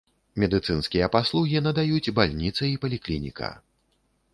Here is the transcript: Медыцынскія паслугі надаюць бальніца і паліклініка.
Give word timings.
Медыцынскія 0.43 1.09
паслугі 1.17 1.63
надаюць 1.67 2.13
бальніца 2.21 2.63
і 2.73 2.77
паліклініка. 2.87 3.57